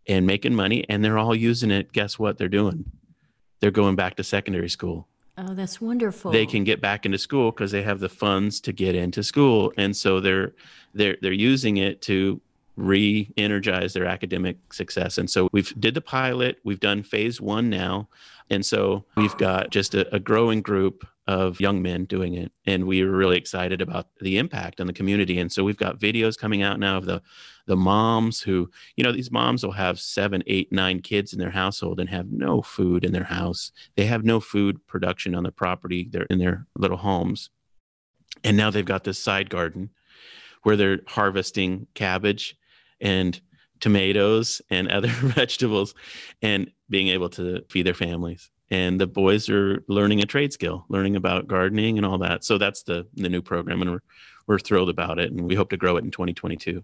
and 0.10 0.28
making 0.28 0.56
money, 0.56 0.84
and 0.90 1.06
they're 1.06 1.18
all 1.18 1.34
using 1.34 1.72
it. 1.72 1.94
Guess 1.94 2.20
what 2.20 2.38
they're 2.38 2.50
doing? 2.50 2.84
They're 3.62 3.72
going 3.72 3.96
back 3.96 4.16
to 4.16 4.26
secondary 4.26 4.70
school 4.70 5.08
Oh, 5.38 5.54
that's 5.54 5.80
wonderful. 5.80 6.32
They 6.32 6.48
can 6.48 6.64
get 6.64 6.82
back 6.82 7.06
into 7.06 7.20
school 7.20 7.52
because 7.52 7.72
they 7.72 7.84
have 7.84 8.00
the 8.00 8.10
funds 8.10 8.60
to 8.62 8.74
get 8.74 8.96
into 8.96 9.22
school, 9.24 9.72
and 9.78 9.96
so 9.96 10.20
they're 10.20 10.54
they're 10.94 11.18
they're 11.22 11.32
using 11.32 11.78
it 11.78 12.02
to 12.04 12.42
re-energize 12.76 13.94
their 13.94 14.06
academic 14.06 14.58
success. 14.72 15.18
And 15.18 15.30
so 15.30 15.50
we've 15.52 15.74
did 15.80 15.96
the 15.96 16.02
pilot, 16.02 16.60
we've 16.64 16.80
done 16.80 17.02
phase 17.02 17.42
one 17.42 17.70
now, 17.70 18.08
and 18.50 18.66
so 18.66 19.04
we've 19.16 19.36
got 19.38 19.72
just 19.72 19.96
a, 19.96 20.14
a 20.14 20.20
growing 20.20 20.62
group 20.62 21.06
of 21.28 21.60
young 21.60 21.82
men 21.82 22.06
doing 22.06 22.36
it, 22.36 22.52
and 22.66 22.86
we 22.86 23.04
were 23.04 23.12
really 23.12 23.38
excited 23.38 23.82
about 23.82 24.08
the 24.22 24.38
impact 24.38 24.80
on 24.80 24.88
the 24.88 24.94
community. 24.94 25.40
And 25.40 25.52
so 25.52 25.64
we've 25.64 25.78
got 25.78 26.00
videos 26.00 26.38
coming 26.38 26.64
out 26.64 26.80
now 26.80 26.98
of 26.98 27.06
the 27.06 27.22
the 27.68 27.76
moms 27.76 28.40
who, 28.40 28.70
you 28.96 29.04
know, 29.04 29.12
these 29.12 29.30
moms 29.30 29.62
will 29.62 29.74
have 29.74 30.00
seven, 30.00 30.42
eight, 30.48 30.72
nine 30.72 31.02
kids 31.02 31.34
in 31.34 31.40
their 31.40 31.52
household 31.52 32.00
and 32.00 32.10
have 32.10 32.32
no 32.32 32.62
food 32.62 33.04
in 33.04 33.12
their 33.12 33.26
house. 33.26 33.74
They 33.98 34.06
have 34.06 34.24
no 34.24 34.40
food 34.40 34.88
production 34.88 35.36
on 35.36 35.44
the 35.44 35.52
property. 35.52 36.08
They're 36.10 36.28
in 36.30 36.40
their 36.40 36.66
little 36.78 36.96
homes. 36.96 37.50
And 38.44 38.56
now 38.56 38.72
they've 38.72 38.86
got 38.86 39.04
this 39.04 39.22
side 39.22 39.50
garden 39.50 39.90
where 40.64 40.78
they're 40.78 41.02
harvesting 41.08 41.88
cabbage 41.94 42.56
and 43.02 43.40
tomatoes 43.82 44.62
and 44.70 44.88
other 44.92 45.10
vegetables 45.10 45.94
and 46.42 46.72
being 46.90 47.10
able 47.10 47.30
to 47.32 47.64
feed 47.70 47.86
their 47.86 47.94
families 47.94 48.50
and 48.70 49.00
the 49.00 49.08
boys 49.08 49.50
are 49.50 49.84
learning 49.88 50.22
a 50.22 50.26
trade 50.26 50.54
skill 50.54 50.86
learning 50.90 51.16
about 51.16 51.48
gardening 51.48 51.98
and 51.98 52.06
all 52.06 52.18
that 52.18 52.44
so 52.44 52.58
that's 52.58 52.84
the 52.84 53.06
the 53.16 53.30
new 53.30 53.42
program 53.42 53.82
and 53.82 53.92
we're 53.92 54.02
we're 54.48 54.60
thrilled 54.60 54.90
about 54.90 55.20
it 55.20 55.32
and 55.32 55.42
we 55.48 55.56
hope 55.56 55.70
to 55.70 55.78
grow 55.78 55.98
it 55.98 56.04
in 56.04 56.12
2022 56.12 56.84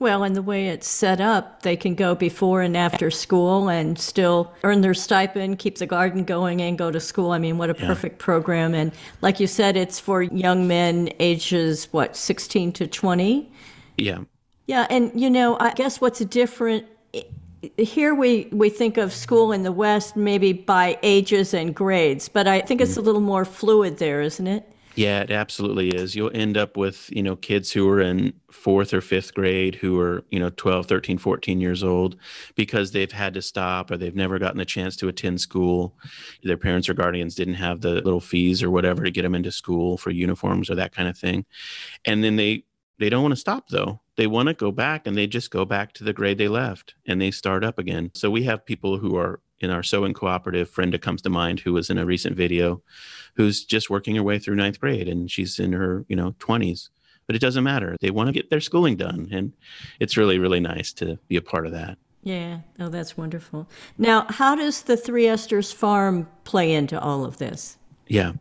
well, 0.00 0.22
and 0.22 0.36
the 0.36 0.42
way 0.42 0.68
it's 0.68 0.86
set 0.86 1.20
up, 1.20 1.62
they 1.62 1.76
can 1.76 1.96
go 1.96 2.14
before 2.14 2.62
and 2.62 2.76
after 2.76 3.10
school 3.10 3.68
and 3.68 3.98
still 3.98 4.52
earn 4.62 4.80
their 4.80 4.94
stipend, 4.94 5.58
keep 5.58 5.78
the 5.78 5.86
garden 5.86 6.22
going, 6.22 6.62
and 6.62 6.78
go 6.78 6.92
to 6.92 7.00
school. 7.00 7.32
I 7.32 7.38
mean, 7.38 7.58
what 7.58 7.68
a 7.68 7.76
yeah. 7.76 7.86
perfect 7.86 8.18
program. 8.18 8.74
And 8.74 8.92
like 9.22 9.40
you 9.40 9.48
said, 9.48 9.76
it's 9.76 9.98
for 9.98 10.22
young 10.22 10.68
men 10.68 11.10
ages, 11.18 11.88
what, 11.90 12.14
16 12.14 12.72
to 12.74 12.86
20? 12.86 13.50
Yeah. 13.96 14.18
Yeah. 14.68 14.86
And, 14.88 15.20
you 15.20 15.30
know, 15.30 15.56
I 15.58 15.72
guess 15.72 16.00
what's 16.00 16.20
different 16.20 16.86
here 17.76 18.14
we, 18.14 18.48
we 18.52 18.70
think 18.70 18.96
of 18.96 19.12
school 19.12 19.52
in 19.52 19.62
the 19.62 19.72
West 19.72 20.16
maybe 20.16 20.52
by 20.52 20.98
ages 21.02 21.54
and 21.54 21.74
grades, 21.74 22.28
but 22.28 22.46
I 22.46 22.60
think 22.60 22.80
it's 22.80 22.96
a 22.96 23.00
mm. 23.00 23.04
little 23.04 23.20
more 23.20 23.44
fluid 23.44 23.98
there, 23.98 24.20
isn't 24.20 24.46
it? 24.46 24.72
Yeah, 24.98 25.20
it 25.20 25.30
absolutely 25.30 25.90
is. 25.90 26.16
You'll 26.16 26.32
end 26.34 26.56
up 26.56 26.76
with, 26.76 27.08
you 27.12 27.22
know, 27.22 27.36
kids 27.36 27.70
who 27.70 27.88
are 27.88 28.00
in 28.00 28.32
fourth 28.50 28.92
or 28.92 29.00
fifth 29.00 29.32
grade 29.32 29.76
who 29.76 30.00
are, 30.00 30.24
you 30.32 30.40
know, 30.40 30.50
12, 30.50 30.86
13, 30.86 31.18
14 31.18 31.60
years 31.60 31.84
old 31.84 32.16
because 32.56 32.90
they've 32.90 33.12
had 33.12 33.32
to 33.34 33.42
stop 33.42 33.92
or 33.92 33.96
they've 33.96 34.16
never 34.16 34.40
gotten 34.40 34.58
the 34.58 34.64
chance 34.64 34.96
to 34.96 35.06
attend 35.06 35.40
school. 35.40 35.94
Their 36.42 36.56
parents 36.56 36.88
or 36.88 36.94
guardians 36.94 37.36
didn't 37.36 37.54
have 37.54 37.80
the 37.80 38.00
little 38.00 38.20
fees 38.20 38.60
or 38.60 38.72
whatever 38.72 39.04
to 39.04 39.10
get 39.12 39.22
them 39.22 39.36
into 39.36 39.52
school 39.52 39.98
for 39.98 40.10
uniforms 40.10 40.68
or 40.68 40.74
that 40.74 40.92
kind 40.92 41.08
of 41.08 41.16
thing. 41.16 41.46
And 42.04 42.24
then 42.24 42.34
they 42.34 42.64
they 42.98 43.08
don't 43.08 43.22
want 43.22 43.32
to 43.32 43.40
stop 43.40 43.68
though. 43.68 44.00
They 44.18 44.26
want 44.26 44.48
to 44.48 44.54
go 44.54 44.72
back 44.72 45.06
and 45.06 45.16
they 45.16 45.28
just 45.28 45.52
go 45.52 45.64
back 45.64 45.92
to 45.94 46.02
the 46.02 46.12
grade 46.12 46.38
they 46.38 46.48
left 46.48 46.94
and 47.06 47.22
they 47.22 47.30
start 47.30 47.62
up 47.62 47.78
again. 47.78 48.10
So 48.14 48.32
we 48.32 48.42
have 48.42 48.66
people 48.66 48.98
who 48.98 49.16
are 49.16 49.38
in 49.60 49.70
our 49.70 49.84
sewing 49.84 50.12
cooperative. 50.12 50.74
Brenda 50.74 50.98
comes 50.98 51.22
to 51.22 51.30
mind, 51.30 51.60
who 51.60 51.72
was 51.72 51.88
in 51.88 51.98
a 51.98 52.04
recent 52.04 52.34
video, 52.34 52.82
who's 53.36 53.64
just 53.64 53.90
working 53.90 54.16
her 54.16 54.22
way 54.24 54.40
through 54.40 54.56
ninth 54.56 54.80
grade 54.80 55.06
and 55.06 55.30
she's 55.30 55.60
in 55.60 55.72
her, 55.72 56.04
you 56.08 56.16
know, 56.16 56.32
20s. 56.40 56.88
But 57.28 57.36
it 57.36 57.38
doesn't 57.38 57.62
matter. 57.62 57.94
They 58.00 58.10
want 58.10 58.26
to 58.26 58.32
get 58.32 58.50
their 58.50 58.60
schooling 58.60 58.96
done. 58.96 59.28
And 59.30 59.52
it's 60.00 60.16
really, 60.16 60.40
really 60.40 60.60
nice 60.60 60.92
to 60.94 61.20
be 61.28 61.36
a 61.36 61.42
part 61.42 61.64
of 61.64 61.70
that. 61.70 61.96
Yeah. 62.24 62.58
Oh, 62.80 62.88
that's 62.88 63.16
wonderful. 63.16 63.68
Now, 63.98 64.26
how 64.30 64.56
does 64.56 64.82
the 64.82 64.96
Three 64.96 65.26
Esthers 65.26 65.72
Farm 65.72 66.28
play 66.42 66.72
into 66.72 67.00
all 67.00 67.24
of 67.24 67.38
this? 67.38 67.78
Yeah. 68.08 68.32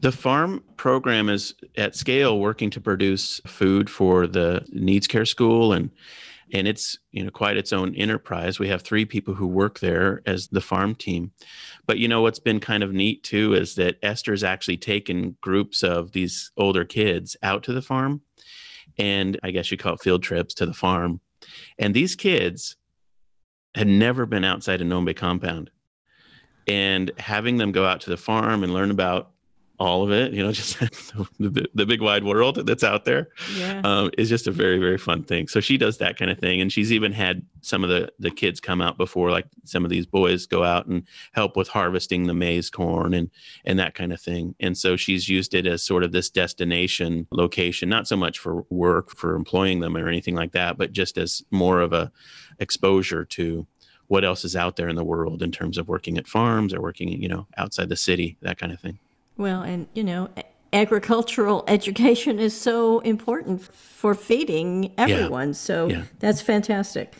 The 0.00 0.12
farm 0.12 0.64
program 0.76 1.28
is 1.28 1.54
at 1.76 1.94
scale 1.94 2.38
working 2.38 2.70
to 2.70 2.80
produce 2.80 3.40
food 3.46 3.88
for 3.88 4.26
the 4.26 4.66
needs 4.72 5.06
care 5.06 5.24
school 5.24 5.72
and 5.72 5.90
and 6.54 6.68
it's 6.68 6.98
you 7.12 7.24
know 7.24 7.30
quite 7.30 7.56
its 7.56 7.72
own 7.72 7.94
enterprise. 7.94 8.58
We 8.58 8.68
have 8.68 8.82
three 8.82 9.04
people 9.04 9.34
who 9.34 9.46
work 9.46 9.80
there 9.80 10.22
as 10.26 10.48
the 10.48 10.60
farm 10.60 10.94
team. 10.94 11.32
But 11.86 11.98
you 11.98 12.08
know 12.08 12.20
what's 12.20 12.40
been 12.40 12.60
kind 12.60 12.82
of 12.82 12.92
neat 12.92 13.22
too 13.22 13.54
is 13.54 13.76
that 13.76 13.96
esther's 14.02 14.44
actually 14.44 14.76
taken 14.76 15.36
groups 15.40 15.82
of 15.82 16.12
these 16.12 16.50
older 16.56 16.84
kids 16.84 17.36
out 17.42 17.62
to 17.64 17.72
the 17.72 17.82
farm. 17.82 18.22
And 18.98 19.38
i 19.42 19.50
guess 19.50 19.70
you 19.70 19.78
call 19.78 19.94
it 19.94 20.02
field 20.02 20.22
trips 20.22 20.52
to 20.54 20.66
the 20.66 20.74
farm. 20.74 21.20
And 21.78 21.94
these 21.94 22.14
kids 22.14 22.76
had 23.74 23.86
never 23.86 24.26
been 24.26 24.44
outside 24.44 24.82
a 24.82 24.84
Nombe 24.84 25.16
compound 25.16 25.70
and 26.68 27.10
having 27.18 27.56
them 27.56 27.72
go 27.72 27.84
out 27.84 28.00
to 28.02 28.10
the 28.10 28.16
farm 28.16 28.62
and 28.62 28.72
learn 28.72 28.90
about 28.90 29.32
all 29.82 30.04
of 30.04 30.12
it, 30.12 30.32
you 30.32 30.42
know, 30.44 30.52
just 30.62 30.78
the, 31.40 31.68
the 31.74 31.84
big 31.84 32.00
wide 32.00 32.22
world 32.22 32.66
that's 32.66 32.84
out 32.84 33.04
there 33.04 33.30
yeah. 33.56 33.80
um, 33.82 34.10
is 34.16 34.28
just 34.28 34.46
a 34.46 34.52
very, 34.52 34.78
very 34.78 34.96
fun 34.96 35.24
thing. 35.24 35.48
So 35.48 35.58
she 35.60 35.76
does 35.76 35.98
that 35.98 36.16
kind 36.16 36.30
of 36.30 36.38
thing. 36.38 36.60
And 36.60 36.72
she's 36.72 36.92
even 36.92 37.12
had 37.12 37.42
some 37.62 37.82
of 37.82 37.90
the, 37.90 38.12
the 38.20 38.30
kids 38.30 38.60
come 38.60 38.80
out 38.80 38.96
before, 38.96 39.32
like 39.32 39.46
some 39.64 39.84
of 39.84 39.90
these 39.90 40.06
boys 40.06 40.46
go 40.46 40.62
out 40.62 40.86
and 40.86 41.04
help 41.32 41.56
with 41.56 41.66
harvesting 41.66 42.28
the 42.28 42.34
maize 42.34 42.70
corn 42.70 43.12
and, 43.12 43.28
and 43.64 43.78
that 43.80 43.94
kind 43.94 44.12
of 44.12 44.20
thing. 44.20 44.54
And 44.60 44.78
so 44.78 44.96
she's 44.96 45.28
used 45.28 45.52
it 45.52 45.66
as 45.66 45.82
sort 45.82 46.04
of 46.04 46.12
this 46.12 46.30
destination 46.30 47.26
location, 47.32 47.88
not 47.88 48.06
so 48.06 48.16
much 48.16 48.38
for 48.38 48.64
work, 48.70 49.10
for 49.10 49.34
employing 49.34 49.80
them 49.80 49.96
or 49.96 50.06
anything 50.06 50.36
like 50.36 50.52
that, 50.52 50.78
but 50.78 50.92
just 50.92 51.18
as 51.18 51.42
more 51.50 51.80
of 51.80 51.92
a 51.92 52.12
exposure 52.60 53.24
to 53.24 53.66
what 54.12 54.26
else 54.26 54.44
is 54.44 54.54
out 54.54 54.76
there 54.76 54.90
in 54.90 54.94
the 54.94 55.02
world 55.02 55.42
in 55.42 55.50
terms 55.50 55.78
of 55.78 55.88
working 55.88 56.18
at 56.18 56.26
farms 56.26 56.74
or 56.74 56.82
working, 56.82 57.08
you 57.08 57.28
know, 57.28 57.46
outside 57.56 57.88
the 57.88 57.96
city, 57.96 58.36
that 58.42 58.58
kind 58.58 58.70
of 58.70 58.78
thing. 58.78 58.98
Well, 59.38 59.62
and 59.62 59.86
you 59.94 60.04
know, 60.04 60.28
agricultural 60.74 61.64
education 61.68 62.38
is 62.38 62.54
so 62.54 63.00
important 63.00 63.62
for 63.62 64.14
feeding 64.14 64.92
everyone. 64.98 65.48
Yeah. 65.48 65.54
So 65.54 65.88
yeah. 65.88 66.02
that's 66.18 66.42
fantastic. 66.42 67.14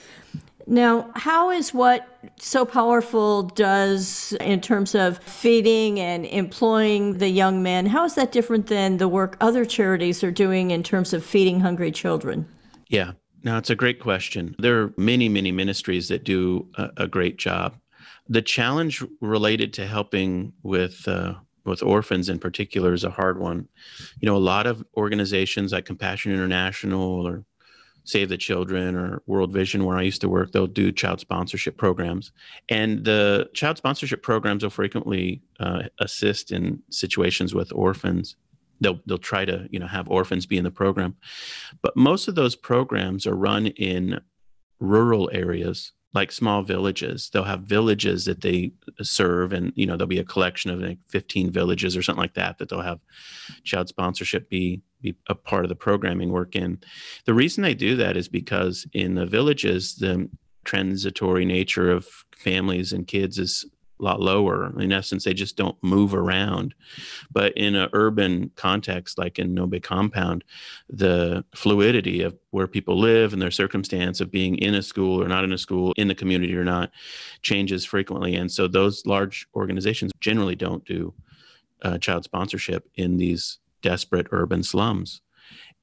Now, 0.66 1.10
how 1.16 1.50
is 1.50 1.72
what 1.72 2.06
Sew 2.38 2.66
Powerful 2.66 3.44
does 3.44 4.34
in 4.38 4.60
terms 4.60 4.94
of 4.94 5.16
feeding 5.20 5.98
and 5.98 6.26
employing 6.26 7.16
the 7.18 7.28
young 7.28 7.62
men, 7.62 7.86
how 7.86 8.04
is 8.04 8.16
that 8.16 8.32
different 8.32 8.66
than 8.66 8.98
the 8.98 9.08
work 9.08 9.38
other 9.40 9.64
charities 9.64 10.22
are 10.22 10.30
doing 10.30 10.70
in 10.70 10.82
terms 10.82 11.14
of 11.14 11.24
feeding 11.24 11.60
hungry 11.60 11.90
children? 11.90 12.46
Yeah, 12.88 13.12
now 13.44 13.58
it's 13.58 13.70
a 13.70 13.76
great 13.76 14.00
question. 14.00 14.54
There 14.58 14.80
are 14.80 14.94
many, 14.96 15.28
many 15.28 15.52
ministries 15.52 16.08
that 16.08 16.24
do 16.24 16.68
a, 16.76 16.90
a 16.98 17.06
great 17.06 17.36
job. 17.36 17.76
The 18.28 18.42
challenge 18.42 19.04
related 19.20 19.72
to 19.74 19.86
helping 19.86 20.52
with 20.62 21.06
uh, 21.08 21.34
with 21.64 21.82
orphans 21.82 22.28
in 22.28 22.38
particular 22.38 22.92
is 22.92 23.04
a 23.04 23.10
hard 23.10 23.38
one. 23.38 23.68
You 24.20 24.26
know, 24.26 24.36
a 24.36 24.38
lot 24.38 24.66
of 24.66 24.84
organizations 24.96 25.72
like 25.72 25.84
Compassion 25.84 26.32
International 26.32 27.26
or 27.26 27.44
Save 28.04 28.30
the 28.30 28.36
Children 28.36 28.96
or 28.96 29.22
World 29.26 29.52
Vision, 29.52 29.84
where 29.84 29.96
I 29.96 30.02
used 30.02 30.20
to 30.22 30.28
work, 30.28 30.50
they'll 30.50 30.66
do 30.66 30.90
child 30.90 31.20
sponsorship 31.20 31.76
programs. 31.76 32.32
And 32.68 33.04
the 33.04 33.48
child 33.54 33.78
sponsorship 33.78 34.22
programs 34.22 34.64
will 34.64 34.70
frequently 34.70 35.42
uh, 35.60 35.84
assist 36.00 36.50
in 36.50 36.82
situations 36.90 37.54
with 37.54 37.72
orphans. 37.72 38.36
They'll, 38.82 39.00
they'll 39.06 39.18
try 39.18 39.44
to 39.44 39.68
you 39.70 39.78
know 39.78 39.86
have 39.86 40.08
orphans 40.08 40.46
be 40.46 40.58
in 40.58 40.64
the 40.64 40.70
program 40.70 41.16
but 41.82 41.96
most 41.96 42.28
of 42.28 42.34
those 42.34 42.56
programs 42.56 43.26
are 43.26 43.36
run 43.36 43.68
in 43.68 44.20
rural 44.80 45.30
areas 45.32 45.92
like 46.14 46.30
small 46.30 46.62
villages. 46.62 47.30
They'll 47.32 47.44
have 47.44 47.62
villages 47.62 48.26
that 48.26 48.42
they 48.42 48.72
serve, 49.00 49.52
and 49.52 49.72
you 49.76 49.86
know 49.86 49.96
there'll 49.96 50.06
be 50.06 50.18
a 50.18 50.24
collection 50.24 50.70
of 50.70 50.80
like 50.80 50.98
15 51.08 51.50
villages 51.50 51.96
or 51.96 52.02
something 52.02 52.20
like 52.20 52.34
that 52.34 52.58
that 52.58 52.68
they'll 52.68 52.80
have 52.80 53.00
child 53.64 53.88
sponsorship 53.88 54.48
be 54.50 54.82
be 55.00 55.16
a 55.28 55.34
part 55.34 55.64
of 55.64 55.68
the 55.68 55.74
programming 55.74 56.30
work 56.30 56.54
in. 56.54 56.80
The 57.24 57.34
reason 57.34 57.62
they 57.62 57.74
do 57.74 57.96
that 57.96 58.16
is 58.16 58.28
because 58.28 58.86
in 58.92 59.14
the 59.14 59.26
villages, 59.26 59.96
the 59.96 60.28
transitory 60.64 61.44
nature 61.44 61.90
of 61.90 62.06
families 62.36 62.92
and 62.92 63.06
kids 63.06 63.38
is 63.38 63.64
lot 63.98 64.20
lower. 64.20 64.78
In 64.80 64.92
essence, 64.92 65.24
they 65.24 65.34
just 65.34 65.56
don't 65.56 65.76
move 65.82 66.14
around. 66.14 66.74
But 67.30 67.56
in 67.56 67.74
an 67.74 67.88
urban 67.92 68.50
context, 68.56 69.18
like 69.18 69.38
in 69.38 69.54
Nombe 69.54 69.82
Compound, 69.82 70.44
the 70.88 71.44
fluidity 71.54 72.22
of 72.22 72.36
where 72.50 72.66
people 72.66 72.98
live 72.98 73.32
and 73.32 73.40
their 73.40 73.50
circumstance 73.50 74.20
of 74.20 74.30
being 74.30 74.56
in 74.58 74.74
a 74.74 74.82
school 74.82 75.22
or 75.22 75.28
not 75.28 75.44
in 75.44 75.52
a 75.52 75.58
school, 75.58 75.92
in 75.96 76.08
the 76.08 76.14
community 76.14 76.56
or 76.56 76.64
not, 76.64 76.90
changes 77.42 77.84
frequently. 77.84 78.34
And 78.34 78.50
so 78.50 78.66
those 78.66 79.06
large 79.06 79.46
organizations 79.54 80.12
generally 80.20 80.56
don't 80.56 80.84
do 80.84 81.14
uh, 81.82 81.98
child 81.98 82.24
sponsorship 82.24 82.88
in 82.94 83.16
these 83.16 83.58
desperate 83.82 84.26
urban 84.30 84.62
slums. 84.62 85.20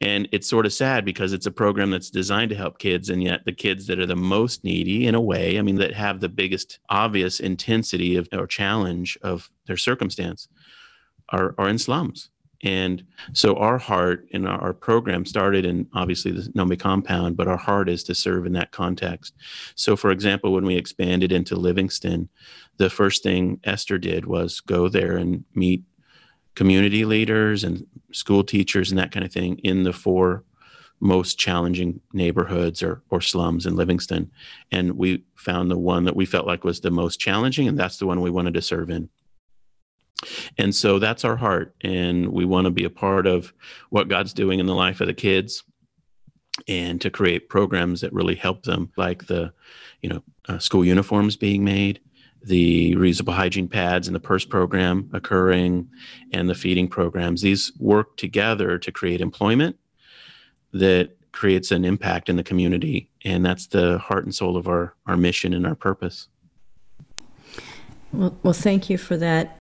And 0.01 0.29
it's 0.31 0.49
sort 0.49 0.65
of 0.65 0.71
sad 0.71 1.03
because 1.03 1.33
it's 1.33 1.45
a 1.45 1.51
program 1.51 1.91
that's 1.91 2.09
designed 2.09 2.51
to 2.51 2.55
help 2.55 2.79
kids, 2.79 3.09
and 3.09 3.21
yet 3.21 3.43
the 3.45 3.51
kids 3.51 3.85
that 3.87 3.99
are 3.99 4.05
the 4.05 4.15
most 4.15 4.63
needy, 4.63 5.07
in 5.07 5.15
a 5.15 5.21
way, 5.21 5.59
I 5.59 5.61
mean, 5.61 5.75
that 5.75 5.93
have 5.93 6.21
the 6.21 6.29
biggest 6.29 6.79
obvious 6.89 7.39
intensity 7.41 8.15
of 8.15 8.29
or 8.31 8.47
challenge 8.47 9.17
of 9.21 9.49
their 9.67 9.77
circumstance, 9.77 10.47
are 11.29 11.53
are 11.57 11.67
in 11.67 11.77
slums. 11.77 12.29
And 12.61 13.05
so 13.33 13.55
our 13.55 13.77
heart 13.77 14.27
in 14.31 14.45
our, 14.45 14.73
program 14.73 15.25
started 15.25 15.65
in 15.65 15.87
obviously 15.93 16.31
the 16.31 16.41
Nombe 16.51 16.77
compound, 16.77 17.37
but 17.37 17.47
our 17.47 17.57
heart 17.57 17.87
is 17.87 18.03
to 18.05 18.15
serve 18.15 18.45
in 18.45 18.53
that 18.53 18.71
context. 18.71 19.33
So, 19.75 19.95
for 19.95 20.11
example, 20.11 20.51
when 20.51 20.65
we 20.65 20.75
expanded 20.75 21.31
into 21.31 21.55
Livingstone, 21.55 22.27
the 22.77 22.89
first 22.89 23.23
thing 23.23 23.59
Esther 23.63 23.97
did 23.97 24.25
was 24.25 24.59
go 24.59 24.89
there 24.89 25.15
and 25.15 25.45
meet 25.55 25.83
community 26.59 27.05
leaders 27.05 27.63
and 27.63 27.87
school 28.11 28.43
teachers 28.43 28.91
and 28.91 28.99
that 28.99 29.13
kind 29.13 29.25
of 29.25 29.31
thing 29.31 29.57
in 29.59 29.83
the 29.83 29.93
four 29.93 30.43
most 30.99 31.39
challenging 31.39 32.01
neighborhoods 32.11 32.83
or, 32.83 33.01
or 33.09 33.21
slums 33.21 33.65
in 33.65 33.77
Livingstone. 33.77 34.29
And 34.69 34.97
we 34.97 35.23
found 35.35 35.71
the 35.71 35.77
one 35.77 36.03
that 36.03 36.17
we 36.17 36.25
felt 36.25 36.45
like 36.45 36.65
was 36.65 36.81
the 36.81 36.91
most 36.91 37.17
challenging, 37.17 37.69
and 37.69 37.79
that's 37.79 37.95
the 37.95 38.05
one 38.05 38.19
we 38.19 38.29
wanted 38.29 38.55
to 38.55 38.61
serve 38.61 38.89
in. 38.89 39.07
And 40.57 40.75
so 40.75 40.99
that's 40.99 41.23
our 41.23 41.37
heart. 41.37 41.75
And 41.79 42.27
we 42.27 42.43
want 42.43 42.65
to 42.65 42.71
be 42.71 42.83
a 42.83 42.89
part 42.89 43.25
of 43.25 43.53
what 43.89 44.09
God's 44.09 44.33
doing 44.33 44.59
in 44.59 44.65
the 44.65 44.75
life 44.75 44.99
of 44.99 45.07
the 45.07 45.13
kids 45.13 45.63
and 46.67 46.99
to 46.99 47.09
create 47.09 47.47
programs 47.47 48.01
that 48.01 48.11
really 48.11 48.35
help 48.35 48.63
them, 48.63 48.91
like 48.97 49.27
the, 49.27 49.53
you 50.01 50.09
know, 50.09 50.23
uh, 50.49 50.59
school 50.59 50.83
uniforms 50.83 51.37
being 51.37 51.63
made 51.63 52.01
the 52.43 52.95
reusable 52.95 53.33
hygiene 53.33 53.67
pads 53.67 54.07
and 54.07 54.15
the 54.15 54.19
purse 54.19 54.45
program 54.45 55.09
occurring 55.13 55.89
and 56.31 56.49
the 56.49 56.55
feeding 56.55 56.87
programs. 56.87 57.41
These 57.41 57.71
work 57.79 58.17
together 58.17 58.77
to 58.77 58.91
create 58.91 59.21
employment 59.21 59.77
that 60.73 61.11
creates 61.31 61.71
an 61.71 61.85
impact 61.85 62.29
in 62.29 62.35
the 62.35 62.43
community 62.43 63.09
and 63.23 63.45
that's 63.45 63.67
the 63.67 63.97
heart 63.99 64.23
and 64.23 64.33
soul 64.33 64.57
of 64.57 64.67
our 64.67 64.95
our 65.05 65.17
mission 65.17 65.53
and 65.53 65.65
our 65.65 65.75
purpose. 65.75 66.27
Well, 68.11 68.35
well 68.43 68.53
thank 68.53 68.89
you 68.89 68.97
for 68.97 69.17
that. 69.17 69.57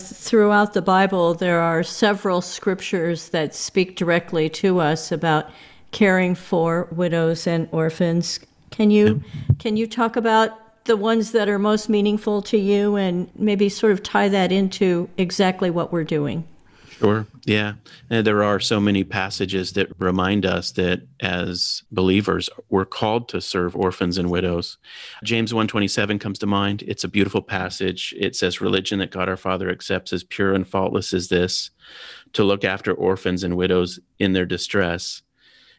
Throughout 0.00 0.72
the 0.72 0.82
bible 0.82 1.34
there 1.34 1.60
are 1.60 1.82
several 1.82 2.40
scriptures 2.40 3.30
that 3.30 3.54
speak 3.54 3.96
directly 3.96 4.48
to 4.50 4.80
us 4.80 5.12
about 5.12 5.50
caring 5.90 6.34
for 6.34 6.88
widows 6.92 7.46
and 7.46 7.68
orphans. 7.72 8.40
Can 8.70 8.90
you 8.90 9.22
yeah. 9.24 9.54
can 9.58 9.76
you 9.76 9.86
talk 9.86 10.16
about 10.16 10.69
the 10.84 10.96
ones 10.96 11.32
that 11.32 11.48
are 11.48 11.58
most 11.58 11.88
meaningful 11.88 12.42
to 12.42 12.58
you 12.58 12.96
and 12.96 13.30
maybe 13.34 13.68
sort 13.68 13.92
of 13.92 14.02
tie 14.02 14.28
that 14.28 14.50
into 14.50 15.08
exactly 15.16 15.70
what 15.70 15.92
we're 15.92 16.04
doing. 16.04 16.46
Sure. 17.00 17.26
Yeah. 17.46 17.74
And 18.10 18.26
there 18.26 18.42
are 18.42 18.60
so 18.60 18.78
many 18.78 19.04
passages 19.04 19.72
that 19.72 19.88
remind 19.98 20.44
us 20.44 20.72
that 20.72 21.00
as 21.20 21.82
believers, 21.90 22.50
we're 22.68 22.84
called 22.84 23.26
to 23.30 23.40
serve 23.40 23.74
orphans 23.74 24.18
and 24.18 24.30
widows. 24.30 24.76
James 25.24 25.54
127 25.54 26.18
comes 26.18 26.38
to 26.40 26.46
mind. 26.46 26.82
It's 26.86 27.04
a 27.04 27.08
beautiful 27.08 27.40
passage. 27.40 28.14
It 28.18 28.36
says, 28.36 28.60
Religion 28.60 28.98
that 28.98 29.12
God 29.12 29.30
our 29.30 29.38
Father 29.38 29.70
accepts 29.70 30.12
as 30.12 30.24
pure 30.24 30.52
and 30.52 30.68
faultless 30.68 31.14
is 31.14 31.28
this 31.28 31.70
to 32.34 32.44
look 32.44 32.64
after 32.64 32.92
orphans 32.92 33.44
and 33.44 33.56
widows 33.56 33.98
in 34.18 34.34
their 34.34 34.46
distress 34.46 35.22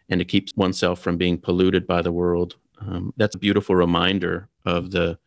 and 0.10 0.18
to 0.20 0.26
keep 0.26 0.50
oneself 0.56 1.00
from 1.00 1.18
being 1.18 1.38
polluted 1.38 1.86
by 1.86 2.02
the 2.02 2.12
world. 2.12 2.56
Um, 2.82 3.14
that's 3.18 3.36
a 3.36 3.40
beautiful 3.40 3.76
reminder 3.76 4.50
of 4.66 4.92
the 4.92 5.18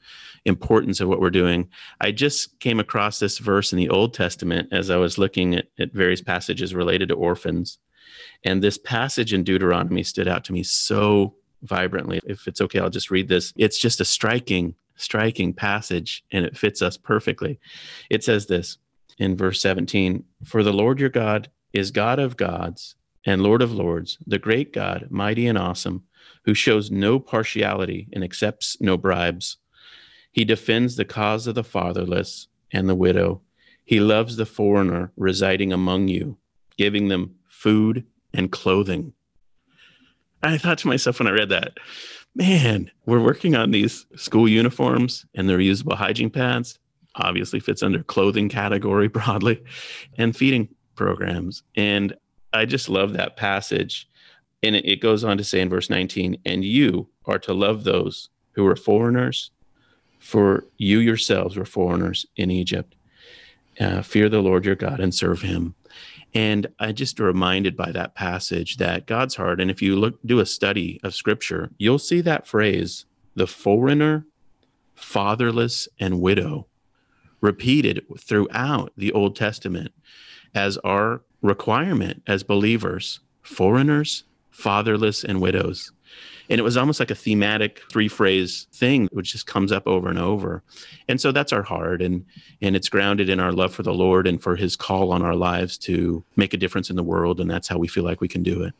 importance 0.44 1.00
of 1.00 1.08
what 1.08 1.20
we're 1.20 1.30
doing. 1.30 1.68
I 2.00 2.12
just 2.12 2.58
came 2.60 2.80
across 2.80 3.18
this 3.18 3.38
verse 3.38 3.72
in 3.72 3.78
the 3.78 3.88
Old 3.88 4.14
Testament 4.14 4.68
as 4.72 4.90
I 4.90 4.96
was 4.96 5.18
looking 5.18 5.54
at, 5.54 5.68
at 5.78 5.92
various 5.92 6.20
passages 6.20 6.74
related 6.74 7.08
to 7.08 7.14
orphans. 7.14 7.78
And 8.44 8.62
this 8.62 8.78
passage 8.78 9.32
in 9.32 9.44
Deuteronomy 9.44 10.02
stood 10.02 10.28
out 10.28 10.44
to 10.44 10.52
me 10.52 10.62
so 10.62 11.34
vibrantly. 11.62 12.20
If 12.26 12.46
it's 12.46 12.60
okay, 12.60 12.78
I'll 12.78 12.90
just 12.90 13.10
read 13.10 13.28
this. 13.28 13.52
It's 13.56 13.78
just 13.78 14.00
a 14.00 14.04
striking, 14.04 14.74
striking 14.96 15.54
passage, 15.54 16.24
and 16.30 16.44
it 16.44 16.56
fits 16.56 16.82
us 16.82 16.96
perfectly. 16.96 17.58
It 18.10 18.22
says 18.22 18.46
this 18.46 18.78
in 19.18 19.36
verse 19.36 19.60
17 19.60 20.24
For 20.44 20.62
the 20.62 20.72
Lord 20.72 21.00
your 21.00 21.08
God 21.08 21.50
is 21.72 21.90
God 21.90 22.18
of 22.18 22.36
gods 22.36 22.96
and 23.26 23.42
Lord 23.42 23.62
of 23.62 23.72
lords, 23.72 24.18
the 24.26 24.38
great 24.38 24.72
God, 24.72 25.06
mighty 25.10 25.46
and 25.46 25.56
awesome, 25.56 26.04
who 26.44 26.54
shows 26.54 26.90
no 26.90 27.18
partiality 27.18 28.08
and 28.12 28.22
accepts 28.22 28.76
no 28.80 28.96
bribes. 28.96 29.56
He 30.32 30.44
defends 30.44 30.96
the 30.96 31.04
cause 31.04 31.46
of 31.46 31.54
the 31.54 31.64
fatherless 31.64 32.48
and 32.72 32.88
the 32.88 32.94
widow. 32.94 33.40
He 33.84 34.00
loves 34.00 34.36
the 34.36 34.46
foreigner 34.46 35.12
residing 35.16 35.72
among 35.72 36.08
you, 36.08 36.36
giving 36.76 37.08
them 37.08 37.36
food 37.48 38.04
and 38.32 38.50
clothing. 38.50 39.12
I 40.42 40.58
thought 40.58 40.78
to 40.78 40.88
myself 40.88 41.18
when 41.18 41.28
I 41.28 41.32
read 41.32 41.48
that, 41.50 41.78
man, 42.34 42.90
we're 43.06 43.22
working 43.22 43.54
on 43.54 43.70
these 43.70 44.06
school 44.16 44.48
uniforms 44.48 45.24
and 45.34 45.48
the 45.48 45.54
reusable 45.54 45.96
hygiene 45.96 46.30
pads. 46.30 46.78
Obviously 47.16 47.60
fits 47.60 47.82
under 47.82 48.02
clothing 48.02 48.48
category 48.48 49.08
broadly 49.16 49.62
and 50.18 50.36
feeding 50.36 50.68
programs. 50.96 51.62
And 51.76 52.14
I 52.52 52.66
just 52.66 52.88
love 52.88 53.12
that 53.14 53.36
passage. 53.36 54.08
And 54.64 54.76
it 54.76 55.00
goes 55.00 55.24
on 55.24 55.36
to 55.38 55.44
say 55.44 55.60
in 55.60 55.68
verse 55.68 55.90
19, 55.90 56.38
and 56.44 56.64
you 56.64 57.08
are 57.26 57.38
to 57.40 57.52
love 57.52 57.84
those 57.84 58.30
who 58.52 58.66
are 58.66 58.76
foreigners 58.76 59.50
for 60.24 60.64
you 60.78 61.00
yourselves 61.00 61.54
were 61.54 61.66
foreigners 61.66 62.24
in 62.36 62.50
Egypt. 62.50 62.94
Uh, 63.78 64.00
fear 64.00 64.30
the 64.30 64.40
Lord 64.40 64.64
your 64.64 64.74
God 64.74 64.98
and 64.98 65.14
serve 65.14 65.42
him. 65.42 65.74
And 66.32 66.66
I 66.78 66.92
just 66.92 67.20
reminded 67.20 67.76
by 67.76 67.92
that 67.92 68.14
passage 68.14 68.78
that 68.78 69.06
God's 69.06 69.34
heart, 69.34 69.60
and 69.60 69.70
if 69.70 69.82
you 69.82 69.96
look 69.96 70.18
do 70.24 70.40
a 70.40 70.46
study 70.46 70.98
of 71.04 71.14
scripture, 71.14 71.70
you'll 71.76 71.98
see 71.98 72.22
that 72.22 72.46
phrase, 72.46 73.04
the 73.34 73.46
foreigner, 73.46 74.24
fatherless, 74.94 75.88
and 76.00 76.22
widow, 76.22 76.68
repeated 77.42 78.02
throughout 78.18 78.92
the 78.96 79.12
Old 79.12 79.36
Testament 79.36 79.92
as 80.54 80.78
our 80.78 81.20
requirement 81.42 82.22
as 82.26 82.42
believers, 82.42 83.20
foreigners, 83.42 84.24
fatherless, 84.54 85.24
and 85.24 85.40
widows. 85.40 85.92
And 86.48 86.58
it 86.58 86.62
was 86.62 86.76
almost 86.76 87.00
like 87.00 87.10
a 87.10 87.14
thematic 87.14 87.82
three 87.90 88.08
phrase 88.08 88.66
thing, 88.72 89.08
which 89.12 89.32
just 89.32 89.46
comes 89.46 89.72
up 89.72 89.86
over 89.86 90.08
and 90.08 90.18
over. 90.18 90.62
And 91.08 91.20
so 91.20 91.32
that's 91.32 91.52
our 91.52 91.62
heart. 91.62 92.02
And, 92.02 92.24
and 92.60 92.76
it's 92.76 92.88
grounded 92.88 93.28
in 93.28 93.40
our 93.40 93.52
love 93.52 93.74
for 93.74 93.82
the 93.82 93.94
Lord 93.94 94.26
and 94.26 94.42
for 94.42 94.54
his 94.54 94.76
call 94.76 95.10
on 95.10 95.22
our 95.22 95.34
lives 95.34 95.78
to 95.78 96.22
make 96.36 96.52
a 96.52 96.58
difference 96.58 96.90
in 96.90 96.96
the 96.96 97.02
world. 97.02 97.40
And 97.40 97.50
that's 97.50 97.68
how 97.68 97.78
we 97.78 97.88
feel 97.88 98.04
like 98.04 98.20
we 98.20 98.28
can 98.28 98.42
do 98.42 98.62
it. 98.62 98.74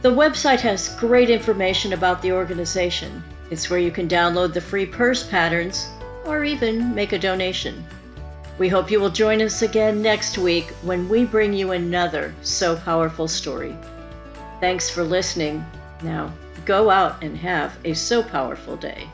The 0.01 0.09
website 0.09 0.61
has 0.61 0.95
great 0.95 1.29
information 1.29 1.93
about 1.93 2.23
the 2.23 2.31
organization. 2.31 3.23
It's 3.51 3.69
where 3.69 3.79
you 3.79 3.91
can 3.91 4.07
download 4.07 4.51
the 4.51 4.61
free 4.61 4.87
purse 4.87 5.21
patterns 5.21 5.89
or 6.25 6.43
even 6.43 6.95
make 6.95 7.13
a 7.13 7.19
donation. 7.19 7.85
We 8.57 8.67
hope 8.67 8.89
you 8.89 8.99
will 8.99 9.11
join 9.11 9.43
us 9.43 9.61
again 9.61 10.01
next 10.01 10.39
week 10.39 10.69
when 10.81 11.07
we 11.07 11.23
bring 11.23 11.53
you 11.53 11.73
another 11.73 12.33
Sew 12.41 12.77
Powerful 12.77 13.27
story. 13.27 13.77
Thanks 14.59 14.89
for 14.89 15.03
listening. 15.03 15.65
Now, 16.01 16.33
go 16.65 16.89
out 16.89 17.23
and 17.23 17.37
have 17.37 17.77
a 17.85 17.93
Sew 17.93 18.23
Powerful 18.23 18.75
day. 18.75 19.07